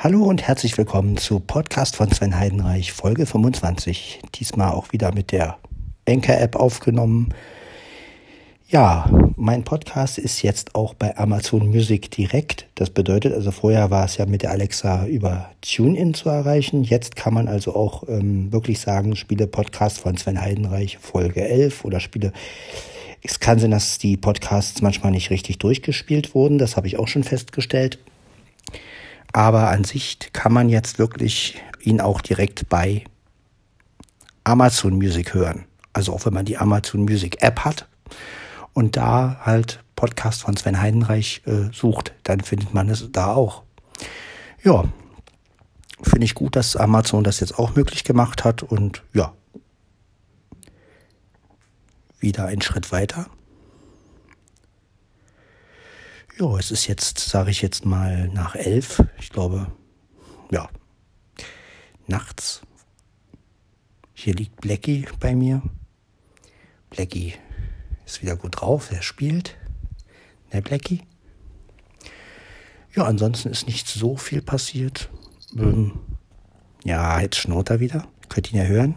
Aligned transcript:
Hallo 0.00 0.22
und 0.22 0.46
herzlich 0.46 0.78
willkommen 0.78 1.16
zu 1.16 1.40
Podcast 1.40 1.96
von 1.96 2.08
Sven 2.12 2.38
Heidenreich, 2.38 2.92
Folge 2.92 3.26
25. 3.26 4.20
Diesmal 4.36 4.70
auch 4.70 4.92
wieder 4.92 5.12
mit 5.12 5.32
der 5.32 5.58
Anchor-App 6.08 6.54
aufgenommen. 6.54 7.34
Ja, 8.68 9.10
mein 9.34 9.64
Podcast 9.64 10.18
ist 10.18 10.42
jetzt 10.42 10.76
auch 10.76 10.94
bei 10.94 11.16
Amazon 11.18 11.66
Music 11.66 12.12
direkt. 12.12 12.68
Das 12.76 12.90
bedeutet 12.90 13.34
also, 13.34 13.50
vorher 13.50 13.90
war 13.90 14.04
es 14.04 14.18
ja 14.18 14.26
mit 14.26 14.42
der 14.42 14.52
Alexa 14.52 15.04
über 15.06 15.50
TuneIn 15.62 16.14
zu 16.14 16.28
erreichen. 16.28 16.84
Jetzt 16.84 17.16
kann 17.16 17.34
man 17.34 17.48
also 17.48 17.74
auch 17.74 18.04
ähm, 18.08 18.52
wirklich 18.52 18.78
sagen, 18.78 19.16
spiele 19.16 19.48
Podcast 19.48 19.98
von 19.98 20.16
Sven 20.16 20.40
Heidenreich 20.40 20.98
Folge 20.98 21.42
11 21.42 21.84
oder 21.84 21.98
spiele 21.98 22.32
es 23.24 23.40
kann 23.40 23.58
sein, 23.58 23.72
dass 23.72 23.98
die 23.98 24.16
Podcasts 24.16 24.80
manchmal 24.80 25.10
nicht 25.10 25.30
richtig 25.30 25.58
durchgespielt 25.58 26.36
wurden. 26.36 26.58
Das 26.58 26.76
habe 26.76 26.86
ich 26.86 27.00
auch 27.00 27.08
schon 27.08 27.24
festgestellt. 27.24 27.98
Aber 29.32 29.68
an 29.68 29.84
sich 29.84 30.18
kann 30.32 30.52
man 30.52 30.68
jetzt 30.68 30.98
wirklich 30.98 31.60
ihn 31.80 32.00
auch 32.00 32.20
direkt 32.20 32.68
bei 32.68 33.04
Amazon 34.44 34.94
Music 34.94 35.34
hören. 35.34 35.64
Also 35.92 36.12
auch 36.12 36.24
wenn 36.24 36.34
man 36.34 36.44
die 36.44 36.58
Amazon 36.58 37.02
Music 37.02 37.42
App 37.42 37.64
hat 37.64 37.88
und 38.72 38.96
da 38.96 39.40
halt 39.44 39.82
Podcast 39.96 40.42
von 40.42 40.56
Sven 40.56 40.80
Heidenreich 40.80 41.42
äh, 41.46 41.72
sucht, 41.72 42.14
dann 42.22 42.40
findet 42.40 42.72
man 42.72 42.88
es 42.88 43.10
da 43.10 43.34
auch. 43.34 43.62
Ja, 44.62 44.84
finde 46.02 46.24
ich 46.24 46.34
gut, 46.34 46.56
dass 46.56 46.76
Amazon 46.76 47.24
das 47.24 47.40
jetzt 47.40 47.58
auch 47.58 47.74
möglich 47.74 48.04
gemacht 48.04 48.44
hat 48.44 48.62
und 48.62 49.02
ja, 49.12 49.32
wieder 52.20 52.46
ein 52.46 52.62
Schritt 52.62 52.92
weiter. 52.92 53.26
Ja, 56.38 56.56
es 56.56 56.70
ist 56.70 56.86
jetzt, 56.86 57.18
sage 57.18 57.50
ich 57.50 57.62
jetzt 57.62 57.84
mal, 57.84 58.28
nach 58.28 58.54
elf. 58.54 59.02
Ich 59.18 59.30
glaube, 59.30 59.72
ja, 60.52 60.68
nachts. 62.06 62.62
Hier 64.14 64.34
liegt 64.34 64.60
Blackie 64.60 65.08
bei 65.18 65.34
mir. 65.34 65.62
Blackie 66.90 67.34
ist 68.06 68.22
wieder 68.22 68.36
gut 68.36 68.60
drauf, 68.60 68.92
er 68.92 69.02
spielt. 69.02 69.56
Der 70.52 70.60
Blackie. 70.60 71.02
Ja, 72.94 73.04
ansonsten 73.04 73.48
ist 73.48 73.66
nicht 73.66 73.88
so 73.88 74.16
viel 74.16 74.40
passiert. 74.40 75.10
Ähm, 75.56 75.98
ja, 76.84 77.20
jetzt 77.20 77.36
schnurrt 77.36 77.70
er 77.70 77.80
wieder. 77.80 78.06
Könnt 78.28 78.52
ihn 78.52 78.58
ja 78.58 78.64
hören. 78.64 78.96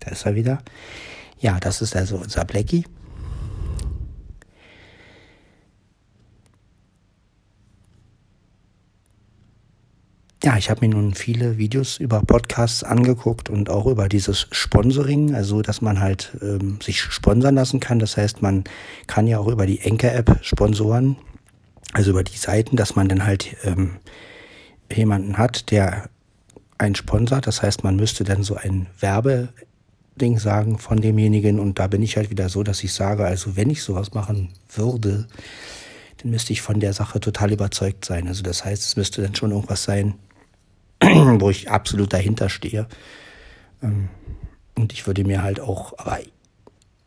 Da 0.00 0.10
ist 0.10 0.24
er 0.24 0.34
wieder. 0.34 0.62
Ja, 1.42 1.58
das 1.58 1.82
ist 1.82 1.96
also 1.96 2.16
unser 2.16 2.44
Blackie. 2.44 2.84
Ja, 10.44 10.56
ich 10.56 10.70
habe 10.70 10.86
mir 10.86 10.94
nun 10.94 11.14
viele 11.14 11.58
Videos 11.58 11.98
über 11.98 12.20
Podcasts 12.20 12.84
angeguckt 12.84 13.50
und 13.50 13.70
auch 13.70 13.86
über 13.86 14.08
dieses 14.08 14.46
Sponsoring, 14.52 15.34
also 15.34 15.62
dass 15.62 15.80
man 15.80 15.98
halt 16.00 16.36
ähm, 16.40 16.78
sich 16.80 17.00
sponsern 17.00 17.56
lassen 17.56 17.80
kann. 17.80 17.98
Das 17.98 18.16
heißt, 18.16 18.40
man 18.40 18.62
kann 19.08 19.26
ja 19.26 19.38
auch 19.38 19.48
über 19.48 19.66
die 19.66 19.80
Enker-App 19.80 20.38
sponsoren, 20.42 21.16
also 21.92 22.12
über 22.12 22.22
die 22.22 22.36
Seiten, 22.36 22.76
dass 22.76 22.94
man 22.94 23.08
dann 23.08 23.26
halt 23.26 23.56
ähm, 23.64 23.96
jemanden 24.92 25.38
hat, 25.38 25.72
der 25.72 26.08
einen 26.78 26.94
sponsert. 26.94 27.48
Das 27.48 27.62
heißt, 27.62 27.82
man 27.82 27.96
müsste 27.96 28.22
dann 28.22 28.44
so 28.44 28.54
ein 28.54 28.86
Werbe 29.00 29.48
Ding 30.16 30.38
sagen 30.38 30.78
von 30.78 31.00
demjenigen. 31.00 31.58
Und 31.58 31.78
da 31.78 31.86
bin 31.86 32.02
ich 32.02 32.16
halt 32.16 32.30
wieder 32.30 32.48
so, 32.48 32.62
dass 32.62 32.82
ich 32.84 32.92
sage, 32.92 33.24
also 33.24 33.56
wenn 33.56 33.70
ich 33.70 33.82
sowas 33.82 34.14
machen 34.14 34.50
würde, 34.74 35.26
dann 36.18 36.30
müsste 36.30 36.52
ich 36.52 36.62
von 36.62 36.80
der 36.80 36.92
Sache 36.92 37.20
total 37.20 37.52
überzeugt 37.52 38.04
sein. 38.04 38.28
Also 38.28 38.42
das 38.42 38.64
heißt, 38.64 38.82
es 38.82 38.96
müsste 38.96 39.22
dann 39.22 39.34
schon 39.34 39.50
irgendwas 39.50 39.84
sein, 39.84 40.14
wo 41.02 41.50
ich 41.50 41.70
absolut 41.70 42.12
dahinter 42.12 42.48
stehe. 42.48 42.86
Ähm, 43.82 44.08
und 44.74 44.92
ich 44.92 45.06
würde 45.06 45.24
mir 45.24 45.42
halt 45.42 45.60
auch, 45.60 45.98
aber 45.98 46.20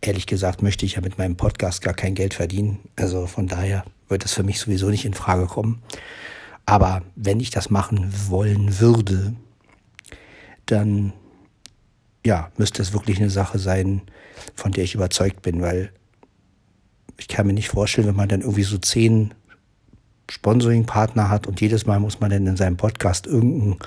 ehrlich 0.01 0.27
gesagt 0.27 0.61
möchte 0.61 0.85
ich 0.85 0.93
ja 0.93 1.01
mit 1.01 1.17
meinem 1.17 1.35
Podcast 1.35 1.81
gar 1.81 1.93
kein 1.93 2.15
Geld 2.15 2.33
verdienen. 2.33 2.79
Also 2.95 3.27
von 3.27 3.47
daher 3.47 3.85
wird 4.07 4.23
das 4.23 4.33
für 4.33 4.43
mich 4.43 4.59
sowieso 4.59 4.89
nicht 4.89 5.05
in 5.05 5.13
Frage 5.13 5.47
kommen. 5.47 5.81
Aber 6.65 7.03
wenn 7.15 7.39
ich 7.39 7.51
das 7.51 7.69
machen 7.69 8.13
wollen 8.27 8.79
würde, 8.79 9.35
dann 10.65 11.13
ja, 12.25 12.51
müsste 12.57 12.81
es 12.81 12.91
wirklich 12.91 13.19
eine 13.19 13.29
Sache 13.29 13.59
sein, 13.59 14.01
von 14.55 14.71
der 14.71 14.83
ich 14.83 14.95
überzeugt 14.95 15.43
bin, 15.43 15.61
weil 15.61 15.91
ich 17.17 17.27
kann 17.27 17.47
mir 17.47 17.53
nicht 17.53 17.69
vorstellen, 17.69 18.07
wenn 18.07 18.15
man 18.15 18.27
dann 18.27 18.41
irgendwie 18.41 18.63
so 18.63 18.77
zehn 18.77 19.33
Sponsoring-Partner 20.29 21.29
hat 21.29 21.45
und 21.45 21.61
jedes 21.61 21.85
Mal 21.85 21.99
muss 21.99 22.19
man 22.19 22.31
dann 22.31 22.47
in 22.47 22.57
seinem 22.57 22.77
Podcast 22.77 23.27
irgendein, 23.27 23.77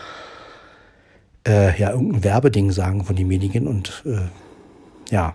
äh, 1.46 1.78
ja, 1.78 1.90
irgendein 1.90 2.22
Werbeding 2.24 2.70
sagen 2.70 3.04
von 3.04 3.16
demjenigen 3.16 3.66
und 3.66 4.04
äh, 4.06 4.28
ja, 5.10 5.34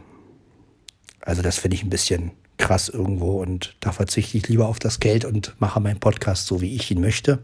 also 1.19 1.41
das 1.41 1.57
finde 1.57 1.75
ich 1.75 1.83
ein 1.83 1.89
bisschen 1.89 2.31
krass 2.57 2.87
irgendwo 2.87 3.41
und 3.41 3.75
da 3.81 3.91
verzichte 3.91 4.37
ich 4.37 4.47
lieber 4.47 4.67
auf 4.67 4.79
das 4.79 5.01
Geld 5.01 5.25
und 5.25 5.55
mache 5.59 5.81
meinen 5.81 5.99
Podcast 5.99 6.47
so, 6.47 6.61
wie 6.61 6.73
ich 6.73 6.89
ihn 6.89 7.01
möchte 7.01 7.43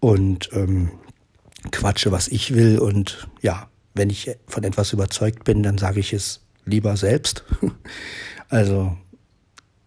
und 0.00 0.48
ähm, 0.54 0.90
quatsche, 1.70 2.12
was 2.12 2.28
ich 2.28 2.54
will 2.54 2.78
und 2.78 3.28
ja, 3.42 3.68
wenn 3.94 4.10
ich 4.10 4.36
von 4.46 4.64
etwas 4.64 4.92
überzeugt 4.92 5.44
bin, 5.44 5.62
dann 5.62 5.78
sage 5.78 6.00
ich 6.00 6.12
es 6.12 6.40
lieber 6.64 6.96
selbst. 6.96 7.44
Also 8.50 8.96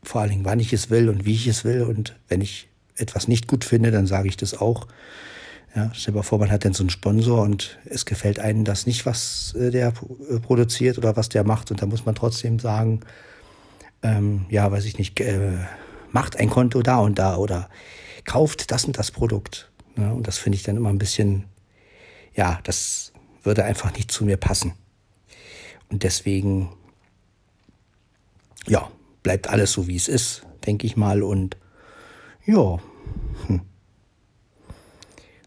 vor 0.04 0.22
allen 0.22 0.32
Dingen, 0.32 0.46
wann 0.46 0.60
ich 0.60 0.74
es 0.74 0.90
will 0.90 1.10
und 1.10 1.26
wie 1.26 1.36
ich 1.36 1.48
es 1.48 1.64
will. 1.64 1.84
Und 1.84 2.18
wenn 2.28 2.42
ich 2.42 2.68
etwas 2.96 3.28
nicht 3.28 3.48
gut 3.48 3.64
finde, 3.64 3.92
dann 3.92 4.08
sage 4.08 4.28
ich 4.28 4.36
das 4.36 4.60
auch. 4.60 4.88
Ja, 5.76 5.92
stell 5.94 6.14
dir 6.14 6.18
mal 6.18 6.24
vor, 6.24 6.40
man 6.40 6.52
hat 6.52 6.66
dann 6.66 6.74
so 6.74 6.84
einen 6.84 6.90
Sponsor 6.90 7.44
und 7.44 7.78
es 7.86 8.06
gefällt 8.06 8.40
einem 8.40 8.66
das 8.66 8.88
nicht, 8.88 9.06
was 9.06 9.54
äh, 9.58 9.70
der 9.70 9.94
äh, 10.30 10.40
produziert 10.40 10.98
oder 10.98 11.16
was 11.16 11.30
der 11.30 11.44
macht. 11.44 11.70
Und 11.72 11.82
da 11.82 11.86
muss 11.86 12.06
man 12.06 12.16
trotzdem 12.16 12.58
sagen, 12.58 13.02
ähm, 14.02 14.46
ja, 14.50 14.70
weiß 14.72 14.86
ich 14.86 14.98
nicht, 14.98 15.20
äh, 15.20 15.52
macht 16.12 16.38
ein 16.38 16.50
Konto 16.50 16.82
da 16.82 16.98
und 16.98 17.20
da 17.20 17.38
oder 17.38 17.70
kauft 18.26 18.72
das 18.72 18.86
und 18.86 18.98
das 18.98 19.12
Produkt. 19.12 19.72
Ja, 19.98 20.12
und 20.12 20.28
das 20.28 20.38
finde 20.38 20.56
ich 20.56 20.64
dann 20.64 20.78
immer 20.78 20.90
ein 20.90 20.98
bisschen, 20.98 21.46
ja, 22.34 22.60
das 22.64 23.14
würde 23.48 23.64
einfach 23.64 23.94
nicht 23.94 24.12
zu 24.12 24.26
mir 24.26 24.38
passen. 24.38 24.74
Und 25.90 26.04
deswegen, 26.04 26.70
ja, 28.68 28.92
bleibt 29.24 29.48
alles 29.50 29.72
so, 29.72 29.88
wie 29.88 29.96
es 29.96 30.08
ist, 30.08 30.44
denke 30.66 30.86
ich 30.86 30.98
mal. 30.98 31.24
Und 31.24 31.58
ja, 32.46 32.78
hm. 33.48 33.62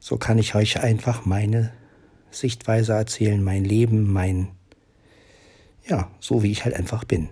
so 0.00 0.16
kann 0.16 0.38
ich 0.38 0.54
euch 0.54 0.80
einfach 0.80 1.26
meine 1.26 1.72
Sichtweise 2.30 2.94
erzählen, 2.94 3.42
mein 3.42 3.64
Leben, 3.64 4.10
mein, 4.10 4.48
ja, 5.86 6.10
so 6.20 6.42
wie 6.42 6.50
ich 6.50 6.64
halt 6.64 6.74
einfach 6.74 7.04
bin. 7.04 7.28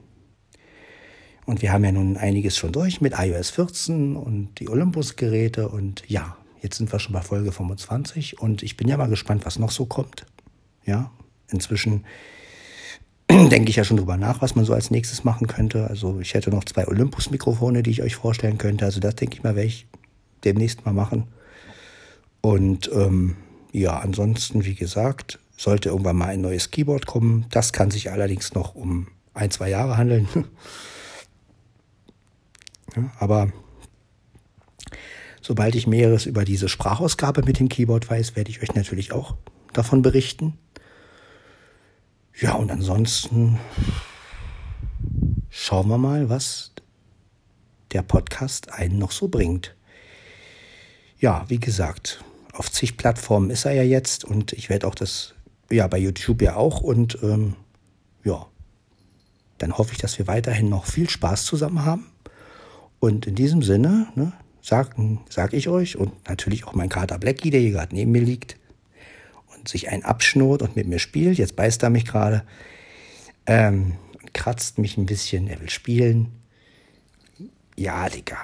Und 1.47 1.62
wir 1.62 1.73
haben 1.73 1.84
ja 1.84 1.93
nun 1.93 2.19
einiges 2.19 2.59
schon 2.59 2.73
durch 2.73 3.01
mit 3.01 3.15
iOS 3.17 3.51
14 3.51 4.17
und 4.17 4.61
die 4.61 4.69
Olympus-Geräte 4.69 5.71
und 5.71 6.03
ja, 6.07 6.37
jetzt 6.61 6.77
sind 6.77 6.93
wir 6.93 6.99
schon 6.99 7.15
bei 7.15 7.23
Folge 7.23 7.53
25 7.53 8.39
und 8.39 8.62
ich 8.62 8.77
bin 8.77 8.87
ja 8.87 8.99
mal 8.99 9.09
gespannt, 9.09 9.47
was 9.47 9.59
noch 9.59 9.71
so 9.71 9.87
kommt. 9.87 10.27
Ja, 10.88 11.10
inzwischen 11.50 12.04
denke 13.31 13.69
ich 13.69 13.76
ja 13.76 13.84
schon 13.84 13.99
drüber 13.99 14.16
nach, 14.16 14.41
was 14.41 14.54
man 14.54 14.65
so 14.65 14.72
als 14.72 14.91
nächstes 14.91 15.22
machen 15.22 15.47
könnte. 15.47 15.87
Also 15.87 16.19
ich 16.19 16.32
hätte 16.32 16.49
noch 16.49 16.65
zwei 16.65 16.88
Olympus-Mikrofone, 16.88 17.82
die 17.82 17.91
ich 17.91 18.03
euch 18.03 18.16
vorstellen 18.16 18.56
könnte. 18.56 18.87
Also 18.87 18.98
das 18.98 19.15
denke 19.16 19.37
ich 19.37 19.43
mal, 19.43 19.54
werde 19.54 19.69
ich 19.69 19.87
demnächst 20.44 20.87
mal 20.87 20.94
machen. 20.94 21.25
Und 22.41 22.91
ähm, 22.94 23.37
ja, 23.71 23.98
ansonsten, 23.98 24.65
wie 24.65 24.75
gesagt, 24.75 25.38
sollte 25.59 25.91
irgendwann 25.91 26.16
mal 26.16 26.28
ein 26.28 26.41
neues 26.41 26.71
Keyboard 26.71 27.04
kommen. 27.04 27.44
Das 27.50 27.75
kann 27.75 27.91
sich 27.91 28.10
allerdings 28.10 28.54
noch 28.54 28.75
um 28.75 29.09
ein, 29.34 29.50
zwei 29.50 29.69
Jahre 29.69 29.98
handeln. 29.98 30.27
ja, 32.97 33.10
aber 33.19 33.53
sobald 35.42 35.74
ich 35.74 35.86
Mehres 35.86 36.24
über 36.24 36.47
diese 36.47 36.71
Sprachausgabe 36.71 37.42
mit 37.42 37.60
dem 37.60 37.68
Keyboard 37.68 38.09
weiß, 38.09 38.36
werde 38.36 38.51
ich 38.51 38.63
euch 38.63 38.74
natürlich 38.74 39.13
auch 39.13 39.34
davon 39.74 40.03
berichten. 40.03 40.54
Ja, 42.41 42.55
und 42.55 42.71
ansonsten 42.71 43.59
schauen 45.51 45.89
wir 45.89 45.99
mal, 45.99 46.29
was 46.29 46.71
der 47.91 48.03
Podcast 48.03 48.73
einen 48.73 48.97
noch 48.97 49.11
so 49.11 49.27
bringt. 49.27 49.75
Ja, 51.19 51.45
wie 51.49 51.59
gesagt, 51.59 52.23
auf 52.53 52.71
zig 52.71 52.97
Plattformen 52.97 53.51
ist 53.51 53.65
er 53.65 53.73
ja 53.73 53.83
jetzt 53.83 54.25
und 54.25 54.53
ich 54.53 54.69
werde 54.69 54.87
auch 54.87 54.95
das, 54.95 55.35
ja, 55.69 55.89
bei 55.89 55.99
YouTube 55.99 56.41
ja 56.41 56.55
auch 56.55 56.81
und 56.81 57.19
ähm, 57.25 57.57
ja, 58.23 58.47
dann 59.59 59.77
hoffe 59.77 59.95
ich, 59.95 59.99
dass 59.99 60.17
wir 60.21 60.29
weiterhin 60.29 60.69
noch 60.69 60.87
viel 60.87 61.11
Spaß 61.11 61.45
zusammen 61.45 61.85
haben. 61.85 62.07
Und 63.01 63.27
in 63.27 63.35
diesem 63.35 63.63
Sinne, 63.63 64.13
ne, 64.15 64.33
sag, 64.63 64.95
sag 65.29 65.55
ich 65.55 65.69
euch 65.69 65.97
und 65.97 66.29
natürlich 66.29 66.69
auch 66.69 66.75
mein 66.75 66.89
Kater 66.89 67.19
Blackie, 67.19 67.51
der 67.51 67.61
hier 67.61 67.73
gerade 67.73 67.97
neben 67.97 68.13
mir 68.13 68.23
liegt, 68.23 68.57
sich 69.68 69.88
einen 69.88 70.04
abschnurrt 70.04 70.62
und 70.62 70.76
mit 70.76 70.86
mir 70.86 70.98
spielt. 70.98 71.38
Jetzt 71.38 71.56
beißt 71.56 71.82
er 71.82 71.91
mich 71.91 72.04
gerade. 72.04 72.44
Ähm, 73.47 73.94
kratzt 74.32 74.78
mich 74.78 74.97
ein 74.97 75.06
bisschen, 75.06 75.48
er 75.48 75.60
will 75.60 75.70
spielen. 75.70 76.32
Ja, 77.76 78.09
Digga. 78.09 78.38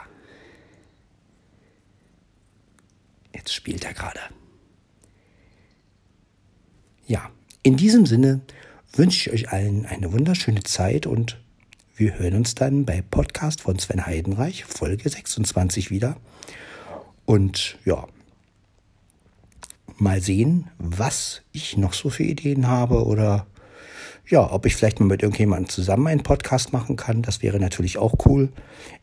Jetzt 3.34 3.52
spielt 3.52 3.84
er 3.84 3.94
gerade. 3.94 4.20
Ja, 7.06 7.30
in 7.62 7.76
diesem 7.76 8.06
Sinne 8.06 8.40
wünsche 8.92 9.30
ich 9.30 9.34
euch 9.34 9.52
allen 9.52 9.86
eine 9.86 10.12
wunderschöne 10.12 10.62
Zeit 10.62 11.06
und 11.06 11.42
wir 11.96 12.18
hören 12.18 12.34
uns 12.34 12.54
dann 12.54 12.84
bei 12.84 13.02
Podcast 13.02 13.60
von 13.62 13.78
Sven 13.78 14.06
Heidenreich, 14.06 14.64
Folge 14.64 15.08
26 15.08 15.90
wieder. 15.90 16.16
Und 17.24 17.78
ja, 17.84 18.06
mal 19.98 20.20
sehen, 20.20 20.70
was 20.78 21.42
ich 21.52 21.76
noch 21.76 21.92
so 21.92 22.10
für 22.10 22.24
Ideen 22.24 22.68
habe 22.68 23.04
oder 23.04 23.46
ja, 24.26 24.50
ob 24.50 24.64
ich 24.64 24.74
vielleicht 24.74 25.00
mal 25.00 25.06
mit 25.06 25.22
irgendjemandem 25.22 25.68
zusammen 25.68 26.06
einen 26.06 26.22
Podcast 26.22 26.72
machen 26.72 26.96
kann. 26.96 27.20
Das 27.20 27.42
wäre 27.42 27.60
natürlich 27.60 27.98
auch 27.98 28.14
cool. 28.26 28.50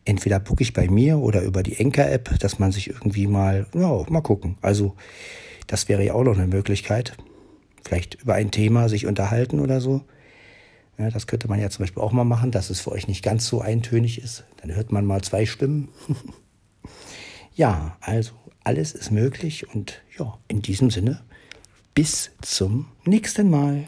Entweder 0.03 0.39
gucke 0.39 0.63
ich 0.63 0.73
bei 0.73 0.89
mir 0.89 1.19
oder 1.19 1.43
über 1.43 1.61
die 1.61 1.77
Enker-App, 1.77 2.39
dass 2.39 2.57
man 2.57 2.71
sich 2.71 2.89
irgendwie 2.89 3.27
mal, 3.27 3.67
ja, 3.75 4.03
mal 4.09 4.21
gucken. 4.21 4.57
Also, 4.61 4.95
das 5.67 5.87
wäre 5.89 6.03
ja 6.03 6.13
auch 6.13 6.23
noch 6.23 6.37
eine 6.37 6.47
Möglichkeit. 6.47 7.15
Vielleicht 7.85 8.15
über 8.15 8.33
ein 8.33 8.51
Thema 8.51 8.89
sich 8.89 9.05
unterhalten 9.05 9.59
oder 9.59 9.79
so. 9.79 10.01
Ja, 10.97 11.09
das 11.09 11.27
könnte 11.27 11.47
man 11.47 11.59
ja 11.59 11.69
zum 11.69 11.83
Beispiel 11.83 12.01
auch 12.01 12.11
mal 12.11 12.23
machen, 12.23 12.51
dass 12.51 12.69
es 12.69 12.81
für 12.81 12.91
euch 12.91 13.07
nicht 13.07 13.23
ganz 13.23 13.47
so 13.47 13.61
eintönig 13.61 14.21
ist. 14.21 14.43
Dann 14.61 14.73
hört 14.75 14.91
man 14.91 15.05
mal 15.05 15.21
zwei 15.21 15.45
Stimmen. 15.45 15.89
ja, 17.55 17.97
also 18.01 18.33
alles 18.63 18.93
ist 18.93 19.11
möglich 19.11 19.67
und 19.73 20.01
ja, 20.17 20.37
in 20.47 20.61
diesem 20.61 20.89
Sinne, 20.89 21.21
bis 21.93 22.31
zum 22.41 22.87
nächsten 23.05 23.49
Mal. 23.49 23.85